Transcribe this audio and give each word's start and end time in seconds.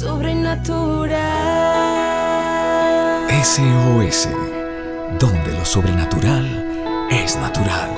sobrenatural. 0.00 1.10
SOS, 3.44 4.30
donde 5.18 5.52
lo 5.52 5.64
sobrenatural 5.66 6.46
es 7.10 7.36
natural. 7.36 7.90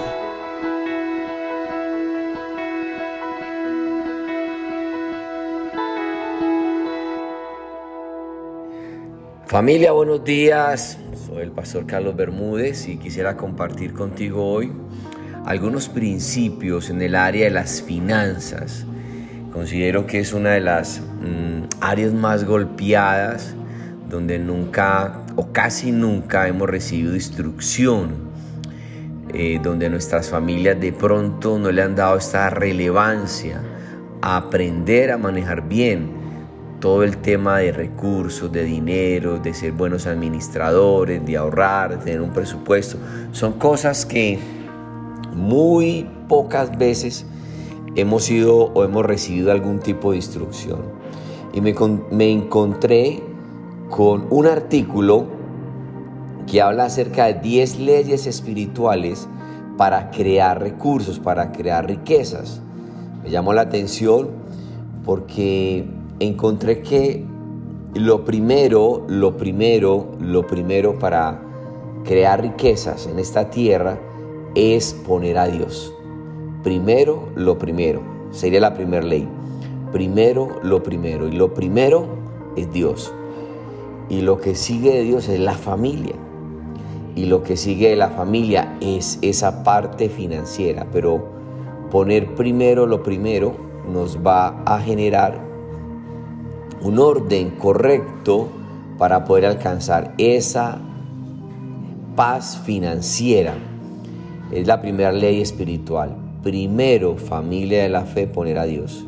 Familia, 9.47 9.93
buenos 9.93 10.25
días. 10.25 10.99
Soy 11.29 11.43
el 11.43 11.53
pastor 11.53 11.87
Carlos 11.87 12.17
Bermúdez 12.17 12.89
y 12.89 12.97
quisiera 12.97 13.37
compartir 13.37 13.93
contigo 13.93 14.45
hoy 14.45 14.73
algunos 15.45 15.89
principios 15.89 16.91
en 16.91 17.01
el 17.01 17.15
área 17.15 17.45
de 17.45 17.51
las 17.51 17.81
finanzas. 17.81 18.87
Considero 19.53 20.05
que 20.07 20.19
es 20.19 20.33
una 20.33 20.51
de 20.51 20.61
las 20.61 21.01
mm, 21.01 21.52
áreas 21.83 22.13
más 22.13 22.45
golpeadas 22.45 23.55
donde 24.09 24.39
nunca 24.39 25.25
o 25.37 25.53
casi 25.53 25.91
nunca 25.91 26.47
hemos 26.47 26.69
recibido 26.69 27.15
instrucción, 27.15 28.31
eh, 29.35 29.59
donde 29.63 29.91
nuestras 29.91 30.29
familias 30.29 30.79
de 30.81 30.93
pronto 30.93 31.59
no 31.59 31.73
le 31.73 31.83
han 31.83 31.97
dado 31.97 32.17
esta 32.17 32.51
relevancia 32.51 33.61
a 34.21 34.37
aprender 34.37 35.11
a 35.11 35.19
manejar 35.19 35.69
bien 35.69 36.23
todo 36.79 37.03
el 37.03 37.17
tema 37.19 37.59
de 37.59 37.73
recursos, 37.73 38.53
de 38.53 38.65
dinero, 38.65 39.39
de 39.39 39.55
ser 39.55 39.73
buenos 39.73 40.07
administradores, 40.07 41.25
de 41.25 41.37
ahorrar, 41.37 41.91
de 41.91 42.05
tener 42.05 42.21
un 42.21 42.33
presupuesto, 42.33 42.99
son 43.33 43.55
cosas 43.55 44.05
que 44.05 44.39
muy 45.35 46.09
pocas 46.29 46.77
veces 46.77 47.25
hemos 47.95 48.31
ido 48.31 48.57
o 48.57 48.85
hemos 48.85 49.05
recibido 49.05 49.51
algún 49.51 49.81
tipo 49.81 50.11
de 50.11 50.19
instrucción. 50.19 50.81
Y 51.53 51.61
me, 51.61 51.75
me 52.11 52.31
encontré 52.31 53.23
con 53.91 54.27
un 54.31 54.47
artículo 54.47 55.27
que 56.47 56.63
habla 56.63 56.87
acerca 56.87 57.27
de 57.27 57.35
10 57.35 57.79
leyes 57.81 58.27
espirituales 58.27 59.29
para 59.77 60.11
crear 60.11 60.61
recursos, 60.61 61.19
para 61.19 61.53
crear 61.53 61.87
riquezas. 61.87 62.61
Me 63.23 63.31
llamó 63.31 63.53
la 63.53 63.63
atención 63.63 64.31
porque 65.05 65.85
encontré 66.21 66.83
que 66.83 67.25
lo 67.95 68.25
primero, 68.25 69.05
lo 69.09 69.37
primero, 69.37 70.13
lo 70.21 70.47
primero 70.47 70.99
para 70.99 71.41
crear 72.05 72.41
riquezas 72.41 73.07
en 73.07 73.19
esta 73.19 73.51
tierra 73.51 73.99
es 74.55 74.95
poner 74.95 75.39
a 75.39 75.47
Dios. 75.47 75.93
Primero, 76.63 77.29
lo 77.35 77.59
primero. 77.59 78.01
Sería 78.31 78.61
la 78.61 78.75
primera 78.75 79.05
ley. 79.05 79.29
Primero, 79.93 80.61
lo 80.63 80.83
primero. 80.83 81.29
Y 81.29 81.33
lo 81.33 81.55
primero 81.55 82.07
es 82.57 82.73
Dios. 82.73 83.13
Y 84.09 84.23
lo 84.23 84.41
que 84.41 84.55
sigue 84.55 84.93
de 84.93 85.03
Dios 85.03 85.29
es 85.29 85.39
la 85.39 85.55
familia. 85.55 86.15
Y 87.15 87.27
lo 87.27 87.43
que 87.43 87.57
sigue 87.57 87.91
de 87.91 87.97
la 87.97 88.09
familia 88.09 88.77
es 88.81 89.19
esa 89.23 89.63
parte 89.65 90.09
financiera. 90.09 90.87
Pero 90.93 91.23
poner 91.91 92.35
primero 92.35 92.87
lo 92.87 93.03
primero 93.03 93.55
nos 93.93 94.19
va 94.19 94.63
a 94.65 94.81
generar 94.81 95.39
un 96.81 96.99
orden 96.99 97.51
correcto 97.51 98.49
para 98.99 99.25
poder 99.25 99.47
alcanzar 99.47 100.15
esa 100.19 100.79
paz 102.17 102.61
financiera. 102.65 103.55
Es 104.51 104.67
la 104.67 104.81
primera 104.81 105.13
ley 105.13 105.41
espiritual. 105.41 106.17
Primero, 106.43 107.17
familia 107.17 107.83
de 107.83 107.89
la 107.89 108.03
fe, 108.03 108.27
poner 108.27 108.59
a 108.59 108.65
Dios. 108.65 109.07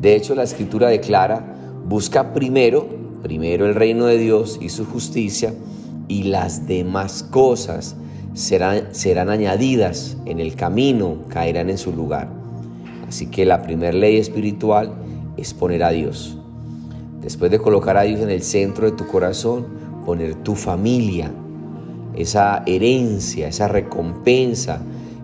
De 0.00 0.14
hecho, 0.14 0.34
la 0.34 0.44
escritura 0.44 0.88
declara, 0.88 1.44
busca 1.86 2.32
primero, 2.32 2.86
primero 3.22 3.66
el 3.66 3.74
reino 3.74 4.06
de 4.06 4.18
Dios 4.18 4.58
y 4.60 4.68
su 4.68 4.84
justicia, 4.86 5.54
y 6.06 6.24
las 6.24 6.66
demás 6.66 7.22
cosas 7.22 7.96
serán, 8.32 8.94
serán 8.94 9.28
añadidas 9.28 10.16
en 10.24 10.38
el 10.38 10.54
camino, 10.54 11.18
caerán 11.28 11.68
en 11.68 11.78
su 11.78 11.92
lugar. 11.92 12.28
Así 13.08 13.26
que 13.26 13.44
la 13.44 13.62
primera 13.62 13.92
ley 13.92 14.16
espiritual 14.16 14.92
es 15.36 15.52
poner 15.52 15.82
a 15.82 15.90
Dios. 15.90 16.38
Después 17.20 17.50
de 17.50 17.58
colocar 17.58 17.96
a 17.96 18.02
Dios 18.02 18.20
en 18.20 18.30
el 18.30 18.42
centro 18.42 18.88
de 18.88 18.96
tu 18.96 19.06
corazón, 19.06 19.66
poner 20.06 20.36
tu 20.36 20.54
familia, 20.54 21.30
esa 22.14 22.62
herencia, 22.66 23.48
esa 23.48 23.68
recompensa 23.68 24.80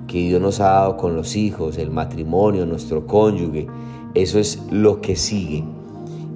que 0.07 0.19
Dios 0.19 0.41
nos 0.41 0.61
ha 0.61 0.65
dado 0.65 0.97
con 0.97 1.15
los 1.17 1.37
hijos, 1.37 1.79
el 1.79 1.91
matrimonio, 1.91 2.67
nuestro 2.67 3.07
cónyuge, 3.07 3.67
eso 4.15 4.39
es 4.39 4.63
lo 4.71 5.01
que 5.01 5.17
sigue. 5.17 5.65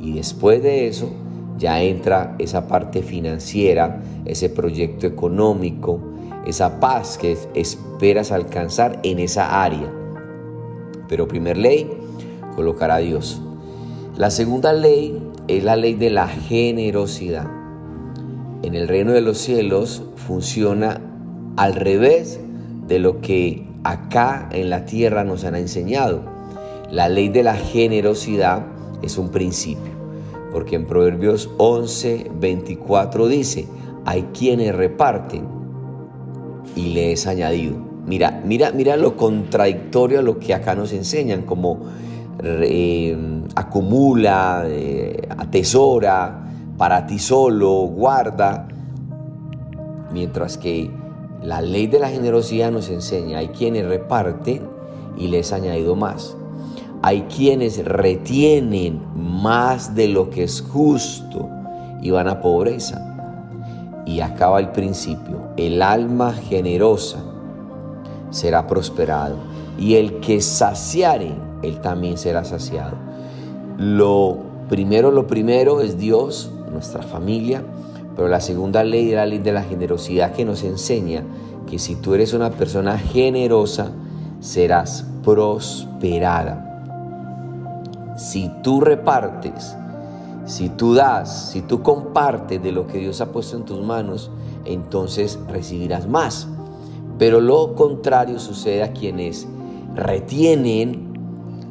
Y 0.00 0.12
después 0.12 0.62
de 0.62 0.88
eso 0.88 1.10
ya 1.58 1.82
entra 1.82 2.36
esa 2.38 2.68
parte 2.68 3.02
financiera, 3.02 4.02
ese 4.24 4.48
proyecto 4.48 5.06
económico, 5.06 6.00
esa 6.46 6.80
paz 6.80 7.18
que 7.18 7.36
esperas 7.54 8.32
alcanzar 8.32 9.00
en 9.02 9.18
esa 9.18 9.62
área. 9.62 9.92
Pero 11.08 11.28
primer 11.28 11.56
ley, 11.56 11.90
colocar 12.54 12.90
a 12.90 12.98
Dios. 12.98 13.40
La 14.16 14.30
segunda 14.30 14.72
ley 14.72 15.18
es 15.46 15.64
la 15.64 15.76
ley 15.76 15.94
de 15.94 16.10
la 16.10 16.28
generosidad. 16.28 17.46
En 18.62 18.74
el 18.74 18.88
reino 18.88 19.12
de 19.12 19.20
los 19.20 19.38
cielos 19.38 20.02
funciona 20.16 21.00
al 21.56 21.74
revés 21.74 22.40
de 22.86 22.98
lo 22.98 23.20
que 23.20 23.66
acá 23.84 24.48
en 24.52 24.70
la 24.70 24.84
tierra 24.84 25.24
nos 25.24 25.44
han 25.44 25.54
enseñado. 25.54 26.37
La 26.90 27.10
ley 27.10 27.28
de 27.28 27.42
la 27.42 27.54
generosidad 27.54 28.64
es 29.02 29.18
un 29.18 29.28
principio, 29.28 29.92
porque 30.52 30.76
en 30.76 30.86
Proverbios 30.86 31.50
11, 31.58 32.30
24 32.40 33.28
dice, 33.28 33.68
hay 34.06 34.22
quienes 34.32 34.74
reparten 34.74 35.46
y 36.74 36.94
le 36.94 37.12
es 37.12 37.26
añadido. 37.26 37.76
Mira, 38.06 38.40
mira, 38.42 38.72
mira 38.72 38.96
lo 38.96 39.18
contradictorio 39.18 40.20
a 40.20 40.22
lo 40.22 40.38
que 40.38 40.54
acá 40.54 40.74
nos 40.74 40.94
enseñan, 40.94 41.42
como 41.42 41.80
eh, 42.42 43.14
acumula, 43.54 44.64
eh, 44.66 45.28
atesora, 45.36 46.46
para 46.78 47.06
ti 47.06 47.18
solo, 47.18 47.82
guarda. 47.82 48.66
Mientras 50.10 50.56
que 50.56 50.90
la 51.42 51.60
ley 51.60 51.86
de 51.86 51.98
la 51.98 52.08
generosidad 52.08 52.70
nos 52.70 52.88
enseña, 52.88 53.40
hay 53.40 53.48
quienes 53.48 53.86
reparten 53.86 54.62
y 55.18 55.28
les 55.28 55.52
añadido 55.52 55.94
más. 55.94 56.37
Hay 57.02 57.22
quienes 57.22 57.84
retienen 57.84 59.00
más 59.14 59.94
de 59.94 60.08
lo 60.08 60.30
que 60.30 60.44
es 60.44 60.60
justo 60.60 61.48
y 62.02 62.10
van 62.10 62.28
a 62.28 62.40
pobreza. 62.40 63.04
Y 64.06 64.20
acaba 64.20 64.58
el 64.58 64.70
principio, 64.70 65.50
el 65.56 65.82
alma 65.82 66.32
generosa 66.32 67.22
será 68.30 68.66
prosperado 68.66 69.36
y 69.78 69.94
el 69.94 70.20
que 70.20 70.40
saciare 70.40 71.34
él 71.62 71.80
también 71.80 72.18
será 72.18 72.44
saciado. 72.44 72.96
Lo 73.78 74.38
primero, 74.68 75.10
lo 75.10 75.26
primero 75.26 75.80
es 75.80 75.98
Dios, 75.98 76.50
nuestra 76.70 77.02
familia, 77.02 77.62
pero 78.16 78.28
la 78.28 78.40
segunda 78.40 78.84
ley 78.84 79.10
es 79.10 79.14
la 79.14 79.26
ley 79.26 79.38
de 79.38 79.52
la 79.52 79.62
generosidad 79.62 80.32
que 80.32 80.44
nos 80.44 80.64
enseña 80.64 81.22
que 81.68 81.78
si 81.78 81.96
tú 81.96 82.14
eres 82.14 82.32
una 82.32 82.50
persona 82.50 82.98
generosa, 82.98 83.90
serás 84.40 85.04
prosperada. 85.22 86.67
Si 88.18 88.50
tú 88.64 88.80
repartes, 88.80 89.76
si 90.44 90.70
tú 90.70 90.94
das, 90.94 91.50
si 91.52 91.62
tú 91.62 91.82
compartes 91.84 92.60
de 92.60 92.72
lo 92.72 92.88
que 92.88 92.98
Dios 92.98 93.20
ha 93.20 93.30
puesto 93.30 93.56
en 93.56 93.64
tus 93.64 93.80
manos, 93.80 94.32
entonces 94.64 95.38
recibirás 95.48 96.08
más. 96.08 96.48
Pero 97.16 97.40
lo 97.40 97.76
contrario 97.76 98.40
sucede 98.40 98.82
a 98.82 98.92
quienes 98.92 99.46
retienen 99.94 101.12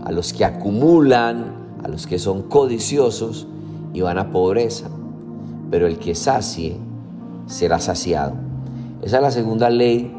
a 0.05 0.13
los 0.13 0.31
que 0.31 0.45
acumulan, 0.45 1.53
a 1.83 1.89
los 1.89 2.07
que 2.07 2.17
son 2.17 2.43
codiciosos 2.43 3.45
y 3.93 3.99
van 3.99 4.17
a 4.17 4.31
pobreza. 4.31 4.87
Pero 5.69 5.85
el 5.85 5.99
que 5.99 6.15
sacie 6.15 6.77
será 7.45 7.81
saciado. 7.81 8.35
Esa 9.01 9.17
es 9.17 9.21
la 9.21 9.31
segunda 9.31 9.69
ley 9.69 10.15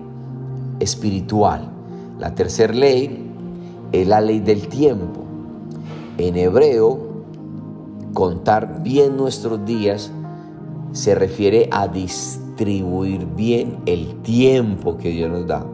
espiritual. 0.78 1.70
La 2.18 2.34
tercera 2.34 2.74
ley 2.74 3.30
es 3.92 4.06
la 4.06 4.20
ley 4.20 4.40
del 4.40 4.68
tiempo. 4.68 5.27
En 6.18 6.36
hebreo, 6.36 6.98
contar 8.12 8.82
bien 8.82 9.16
nuestros 9.16 9.64
días 9.64 10.10
se 10.90 11.14
refiere 11.14 11.68
a 11.70 11.86
distribuir 11.86 13.24
bien 13.36 13.78
el 13.86 14.16
tiempo 14.22 14.98
que 14.98 15.10
Dios 15.10 15.30
nos 15.30 15.46
da. 15.46 15.64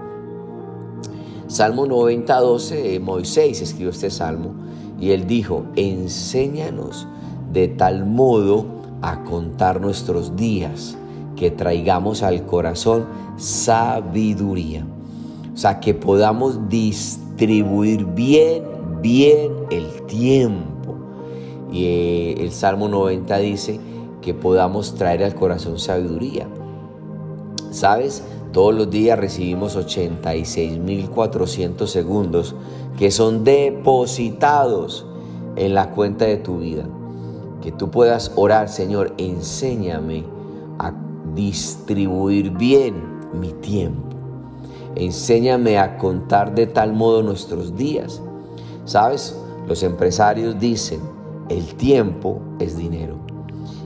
Salmo 1.46 1.87
90, 1.87 2.41
12, 2.41 3.00
Moisés 3.00 3.62
escribió 3.62 3.88
este 3.88 4.11
salmo 4.11 4.55
y 5.00 5.12
él 5.12 5.26
dijo, 5.26 5.64
enséñanos 5.76 7.06
de 7.52 7.69
tal 7.69 8.05
modo 8.05 8.67
a 9.00 9.25
contar 9.25 9.81
nuestros 9.81 10.37
días 10.37 10.99
que 11.37 11.50
traigamos 11.50 12.23
al 12.23 12.44
corazón 12.44 13.06
sabiduría. 13.38 14.85
O 15.55 15.56
sea, 15.56 15.81
que 15.81 15.94
podamos 15.94 16.69
distribuir 16.69 18.05
bien, 18.05 18.74
bien 19.05 19.53
el 19.71 20.03
tiempo. 20.06 20.97
Y 21.71 21.85
eh, 21.85 22.43
el 22.43 22.51
Salmo 22.53 22.89
90 22.89 23.37
dice 23.39 23.79
que 24.23 24.33
podamos 24.33 24.95
traer 24.95 25.23
al 25.23 25.35
corazón 25.35 25.79
sabiduría. 25.79 26.49
¿Sabes? 27.71 28.25
Todos 28.53 28.75
los 28.75 28.91
días 28.91 29.19
recibimos 29.19 29.77
86.400 29.77 31.87
segundos 31.87 32.55
que 32.97 33.11
son 33.11 33.45
depositados 33.45 35.05
en 35.56 35.75
la 35.75 35.91
cuenta 35.91 36.25
de 36.25 36.39
tu 36.39 36.61
vida. 36.61 36.89
Que 37.61 37.73
tú 37.73 37.91
puedas 37.91 38.33
orar, 38.37 38.71
Señor, 38.71 39.12
enséñame 39.19 40.25
a 40.79 40.95
distribuir 41.35 42.53
bien 42.53 42.95
mi 43.39 43.53
tiempo. 43.53 44.17
Enséñame 44.95 45.79
a 45.79 45.99
contar 45.99 46.55
de 46.55 46.67
tal 46.67 46.95
modo 46.95 47.23
nuestros 47.23 47.77
días. 47.77 48.23
¿Sabes? 48.84 49.36
Los 49.66 49.82
empresarios 49.82 50.58
dicen, 50.58 51.00
el 51.48 51.75
tiempo 51.75 52.40
es 52.58 52.76
dinero. 52.76 53.16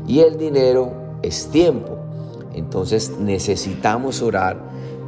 Y 0.06 0.20
el 0.20 0.38
dinero 0.38 0.92
es 1.22 1.48
tiempo. 1.48 1.98
Entonces 2.54 3.12
necesitamos 3.18 4.22
orar 4.22 4.58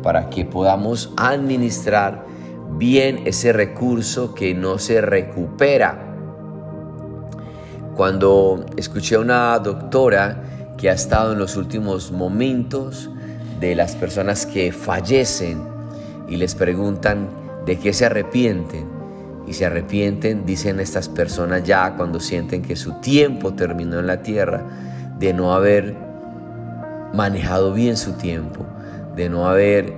para 0.03 0.31
que 0.31 0.45
podamos 0.45 1.13
administrar 1.17 2.25
bien 2.79 3.23
ese 3.27 3.53
recurso 3.53 4.35
que 4.35 4.55
no 4.55 4.79
se 4.79 5.01
recupera. 5.01 6.07
Cuando 7.97 8.65
escuché 8.77 9.17
a 9.17 9.21
una 9.21 9.59
doctora 9.59 10.75
que 10.79 10.89
ha 10.89 10.95
estado 10.95 11.33
en 11.33 11.39
los 11.39 11.57
últimos 11.57 12.13
momentos 12.13 13.11
de 13.59 13.75
las 13.75 13.95
personas 13.97 14.47
que 14.47 14.73
fallecen 14.73 15.63
y 16.29 16.37
les 16.37 16.55
preguntan 16.55 17.29
de 17.67 17.79
qué 17.79 17.93
se 17.93 18.07
arrepienten, 18.07 19.00
y 19.51 19.53
se 19.53 19.67
arrepienten, 19.67 20.47
dicen 20.47 20.79
estas 20.79 21.09
personas 21.09 21.65
ya 21.65 21.97
cuando 21.97 22.21
sienten 22.21 22.63
que 22.63 22.77
su 22.77 22.93
tiempo 23.01 23.53
terminó 23.53 23.99
en 23.99 24.07
la 24.07 24.23
tierra, 24.23 24.63
de 25.19 25.35
no 25.35 25.53
haber 25.53 25.97
manejado 27.13 27.75
bien 27.75 27.97
su 27.97 28.13
tiempo, 28.13 28.65
de 29.17 29.29
no 29.29 29.49
haber 29.49 29.93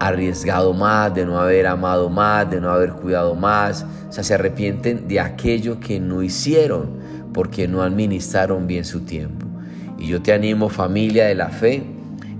arriesgado 0.00 0.72
más, 0.72 1.14
de 1.14 1.26
no 1.26 1.38
haber 1.38 1.66
amado 1.66 2.08
más, 2.08 2.50
de 2.50 2.62
no 2.62 2.70
haber 2.70 2.94
cuidado 2.94 3.34
más. 3.34 3.84
O 4.08 4.12
sea, 4.12 4.24
se 4.24 4.32
arrepienten 4.32 5.06
de 5.06 5.20
aquello 5.20 5.80
que 5.80 6.00
no 6.00 6.22
hicieron 6.22 6.88
porque 7.34 7.68
no 7.68 7.82
administraron 7.82 8.66
bien 8.66 8.86
su 8.86 9.00
tiempo. 9.00 9.46
Y 9.98 10.06
yo 10.06 10.22
te 10.22 10.32
animo 10.32 10.70
familia 10.70 11.26
de 11.26 11.34
la 11.34 11.50
fe, 11.50 11.84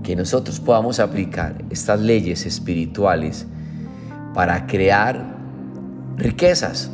que 0.02 0.16
nosotros 0.16 0.60
podamos 0.60 0.98
aplicar 0.98 1.56
estas 1.68 2.00
leyes 2.00 2.46
espirituales 2.46 3.46
para 4.32 4.66
crear 4.66 5.33
riquezas. 6.16 6.90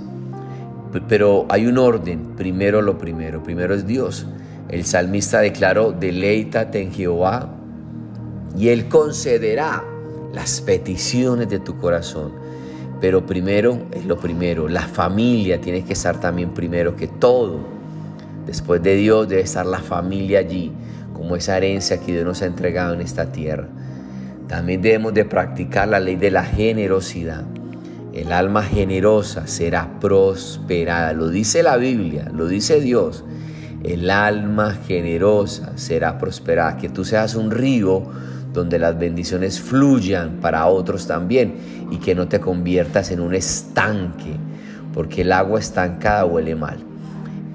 Pero 1.08 1.46
hay 1.48 1.66
un 1.66 1.78
orden, 1.78 2.34
primero 2.36 2.82
lo 2.82 2.98
primero, 2.98 3.42
primero 3.42 3.74
es 3.74 3.86
Dios. 3.86 4.26
El 4.68 4.84
salmista 4.84 5.40
declaró, 5.40 5.92
deleítate 5.92 6.80
en 6.80 6.92
Jehová 6.92 7.48
y 8.56 8.68
Él 8.68 8.88
concederá 8.88 9.84
las 10.32 10.60
peticiones 10.60 11.48
de 11.48 11.58
tu 11.60 11.78
corazón. 11.78 12.32
Pero 13.00 13.24
primero 13.24 13.86
es 13.92 14.04
lo 14.04 14.18
primero, 14.18 14.68
la 14.68 14.82
familia 14.82 15.60
tiene 15.60 15.84
que 15.84 15.94
estar 15.94 16.20
también 16.20 16.50
primero 16.50 16.96
que 16.96 17.06
todo. 17.06 17.60
Después 18.46 18.82
de 18.82 18.94
Dios 18.96 19.28
debe 19.28 19.42
estar 19.42 19.64
la 19.64 19.78
familia 19.78 20.40
allí, 20.40 20.72
como 21.14 21.36
esa 21.36 21.56
herencia 21.56 21.98
que 21.98 22.12
Dios 22.12 22.24
nos 22.24 22.42
ha 22.42 22.46
entregado 22.46 22.94
en 22.94 23.00
esta 23.00 23.32
tierra. 23.32 23.68
También 24.48 24.82
debemos 24.82 25.14
de 25.14 25.24
practicar 25.24 25.88
la 25.88 26.00
ley 26.00 26.16
de 26.16 26.30
la 26.30 26.42
generosidad. 26.42 27.44
El 28.12 28.32
alma 28.32 28.62
generosa 28.62 29.46
será 29.46 30.00
prosperada. 30.00 31.12
Lo 31.12 31.28
dice 31.28 31.62
la 31.62 31.76
Biblia, 31.76 32.30
lo 32.34 32.48
dice 32.48 32.80
Dios 32.80 33.24
el 33.82 34.10
alma 34.10 34.74
generosa 34.86 35.72
será 35.76 36.18
prosperada, 36.18 36.76
que 36.76 36.90
tú 36.90 37.04
seas 37.04 37.34
un 37.34 37.50
río 37.50 38.02
donde 38.52 38.78
las 38.78 38.98
bendiciones 38.98 39.60
fluyan 39.60 40.38
para 40.40 40.66
otros 40.66 41.06
también 41.06 41.54
y 41.90 41.96
que 41.96 42.14
no 42.14 42.28
te 42.28 42.40
conviertas 42.40 43.10
en 43.10 43.20
un 43.20 43.34
estanque, 43.34 44.36
porque 44.92 45.22
el 45.22 45.32
agua 45.32 45.60
estancada 45.60 46.26
huele 46.26 46.56
mal. 46.56 46.78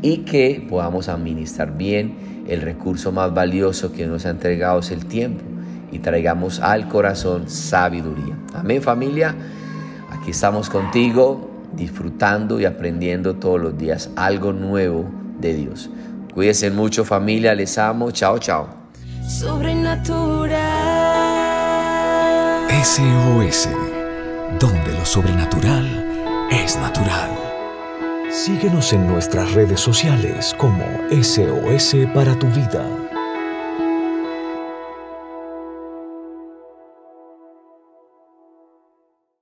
Y 0.01 0.19
que 0.19 0.65
podamos 0.67 1.09
administrar 1.09 1.77
bien 1.77 2.45
el 2.47 2.61
recurso 2.61 3.11
más 3.11 3.33
valioso 3.33 3.91
que 3.91 4.07
nos 4.07 4.25
ha 4.25 4.31
entregado 4.31 4.79
es 4.79 4.91
el 4.91 5.05
tiempo 5.05 5.43
y 5.91 5.99
traigamos 5.99 6.59
al 6.59 6.87
corazón 6.87 7.49
sabiduría. 7.49 8.35
Amén 8.53 8.81
familia, 8.81 9.35
aquí 10.25 10.31
estamos 10.31 10.71
contigo 10.71 11.51
disfrutando 11.73 12.59
y 12.59 12.65
aprendiendo 12.65 13.35
todos 13.35 13.61
los 13.61 13.77
días 13.77 14.09
algo 14.15 14.53
nuevo 14.53 15.05
de 15.39 15.53
Dios. 15.53 15.91
Cuídense 16.33 16.71
mucho 16.71 17.05
familia, 17.05 17.53
les 17.53 17.77
amo, 17.77 18.09
chao, 18.09 18.39
chao. 18.39 18.67
Sobrenatural. 19.27 20.57
SOS, 22.83 23.69
donde 24.59 24.93
lo 24.93 25.05
sobrenatural 25.05 25.85
es 26.49 26.75
natural. 26.75 27.29
Síguenos 28.31 28.93
en 28.93 29.05
nuestras 29.05 29.53
redes 29.53 29.79
sociales 29.79 30.55
como 30.57 30.83
SOS 31.11 31.97
para 32.15 32.33
tu 32.33 32.47
vida. 32.47 32.83